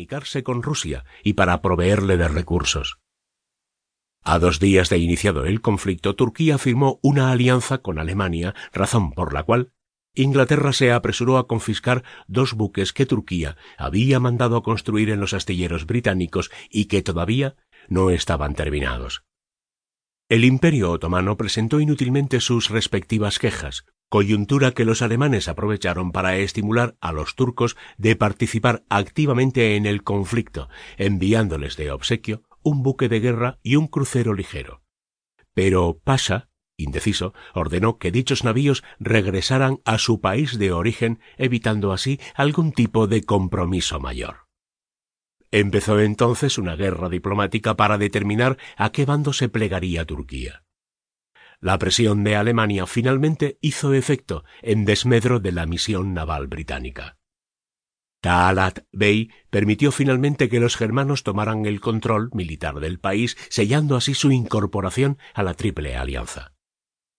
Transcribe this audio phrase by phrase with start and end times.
[0.00, 2.98] comunicarse con Rusia y para proveerle de recursos.
[4.22, 9.34] A dos días de iniciado el conflicto, Turquía firmó una alianza con Alemania, razón por
[9.34, 9.72] la cual
[10.14, 15.84] Inglaterra se apresuró a confiscar dos buques que Turquía había mandado construir en los astilleros
[15.84, 17.56] británicos y que todavía
[17.88, 19.24] no estaban terminados.
[20.30, 26.96] El Imperio otomano presentó inútilmente sus respectivas quejas, coyuntura que los alemanes aprovecharon para estimular
[27.00, 30.68] a los turcos de participar activamente en el conflicto,
[30.98, 34.82] enviándoles de obsequio un buque de guerra y un crucero ligero.
[35.54, 42.20] Pero Pasha, indeciso, ordenó que dichos navíos regresaran a su país de origen, evitando así
[42.34, 44.48] algún tipo de compromiso mayor.
[45.52, 50.64] Empezó entonces una guerra diplomática para determinar a qué bando se plegaría Turquía.
[51.60, 57.18] La presión de Alemania finalmente hizo efecto en desmedro de la misión naval británica.
[58.22, 64.14] Talat Bey permitió finalmente que los germanos tomaran el control militar del país, sellando así
[64.14, 66.54] su incorporación a la Triple Alianza.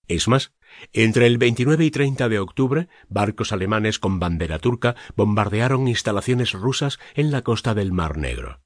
[0.08, 0.54] Es más,
[0.92, 7.00] entre el 29 y 30 de octubre, barcos alemanes con bandera turca bombardearon instalaciones rusas
[7.14, 8.62] en la costa del Mar Negro.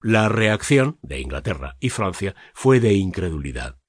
[0.00, 3.79] La reacción de Inglaterra y Francia fue de incredulidad.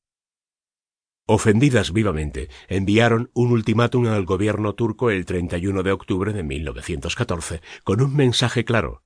[1.33, 8.01] Ofendidas vivamente, enviaron un ultimátum al gobierno turco el 31 de octubre de 1914 con
[8.01, 9.05] un mensaje claro.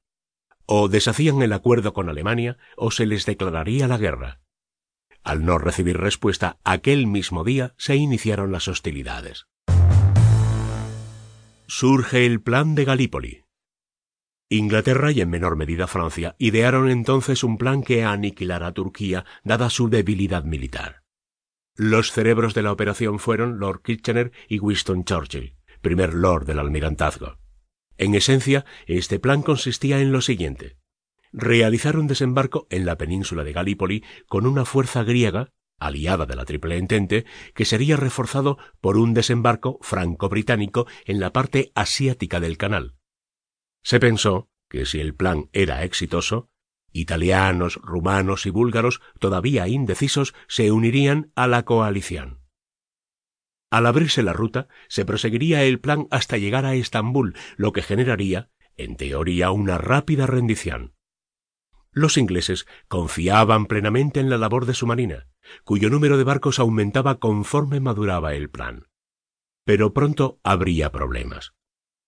[0.66, 4.42] O deshacían el acuerdo con Alemania o se les declararía la guerra.
[5.24, 9.46] Al no recibir respuesta aquel mismo día se iniciaron las hostilidades.
[11.68, 13.44] Surge el Plan de Galípoli.
[14.50, 19.70] Inglaterra y en menor medida Francia idearon entonces un plan que aniquilara a Turquía dada
[19.70, 21.05] su debilidad militar.
[21.78, 27.38] Los cerebros de la operación fueron Lord Kitchener y Winston Churchill, primer Lord del Almirantazgo.
[27.98, 30.78] En esencia, este plan consistía en lo siguiente.
[31.34, 36.46] Realizar un desembarco en la península de Galípoli con una fuerza griega, aliada de la
[36.46, 42.96] Triple Entente, que sería reforzado por un desembarco franco-británico en la parte asiática del canal.
[43.84, 46.50] Se pensó que si el plan era exitoso,
[46.96, 52.40] Italianos, rumanos y búlgaros, todavía indecisos, se unirían a la coalición.
[53.70, 58.50] Al abrirse la ruta, se proseguiría el plan hasta llegar a Estambul, lo que generaría,
[58.78, 60.94] en teoría, una rápida rendición.
[61.92, 65.28] Los ingleses confiaban plenamente en la labor de su marina,
[65.66, 68.88] cuyo número de barcos aumentaba conforme maduraba el plan.
[69.66, 71.54] Pero pronto habría problemas.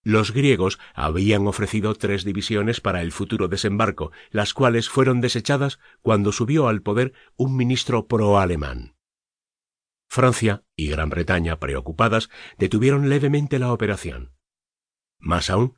[0.08, 6.32] Los griegos habían ofrecido tres divisiones para el futuro desembarco, las cuales fueron desechadas cuando
[6.32, 8.96] subió al poder un ministro pro-alemán.
[10.08, 14.32] Francia y Gran Bretaña, preocupadas, detuvieron levemente la operación.
[15.20, 15.78] Más aún,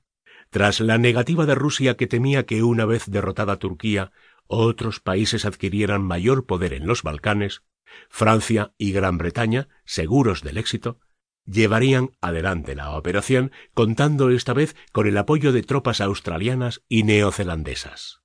[0.51, 4.11] tras la negativa de Rusia que temía que una vez derrotada Turquía,
[4.45, 7.63] otros países adquirieran mayor poder en los Balcanes,
[8.09, 10.99] Francia y Gran Bretaña, seguros del éxito,
[11.49, 18.21] llevarían adelante la operación contando esta vez con el apoyo de tropas australianas y neozelandesas.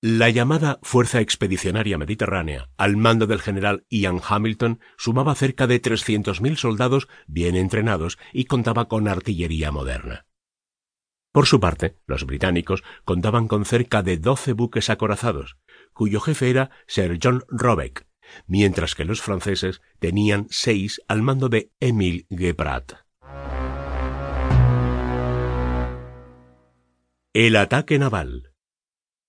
[0.00, 6.56] La llamada Fuerza Expedicionaria Mediterránea, al mando del general Ian Hamilton, sumaba cerca de 300.000
[6.56, 10.26] soldados bien entrenados y contaba con artillería moderna.
[11.32, 15.56] Por su parte, los británicos contaban con cerca de 12 buques acorazados,
[15.94, 18.06] cuyo jefe era Sir John Robeck,
[18.46, 23.04] mientras que los franceses tenían seis al mando de Émile Gueprat.
[27.32, 28.52] El ataque naval.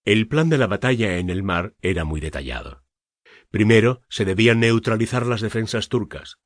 [0.05, 2.83] El plan de la batalla en el mar era muy detallado.
[3.49, 6.37] Primero se debían neutralizar las defensas turcas.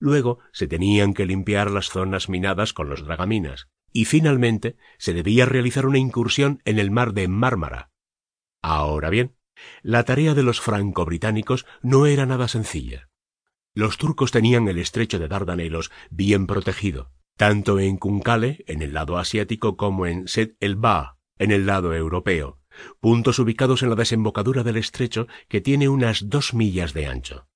[0.00, 3.68] Luego se tenían que limpiar las zonas minadas con los dragaminas.
[3.92, 7.92] Y finalmente se debía realizar una incursión en el mar de Mármara.
[8.60, 9.36] Ahora bien,
[9.82, 13.08] la tarea de los franco-británicos no era nada sencilla.
[13.74, 19.18] Los turcos tenían el estrecho de Dardanelos bien protegido, tanto en Kunkale, en el lado
[19.18, 22.60] asiático, como en Sed el Ba, en el lado europeo,
[23.00, 27.48] puntos ubicados en la desembocadura del estrecho que tiene unas dos millas de ancho.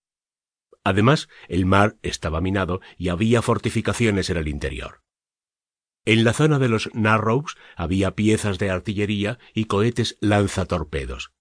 [0.85, 5.03] Además, el mar estaba minado y había fortificaciones en el interior.
[6.05, 11.33] En la zona de los Narrows había piezas de artillería y cohetes lanzatorpedos.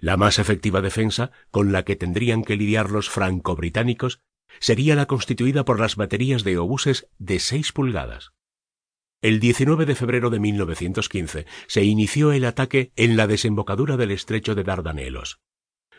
[0.00, 4.20] La más efectiva defensa con la que tendrían que lidiar los franco-británicos
[4.60, 8.32] sería la constituida por las baterías de obuses de 6 pulgadas.
[9.20, 14.54] El 19 de febrero de 1915 se inició el ataque en la desembocadura del estrecho
[14.54, 15.40] de Dardanelos.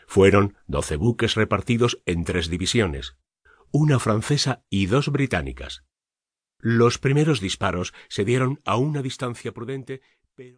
[0.06, 3.18] Fueron doce buques repartidos en tres divisiones,
[3.70, 5.84] una francesa y dos británicas.
[6.58, 10.00] Los primeros disparos se dieron a una distancia prudente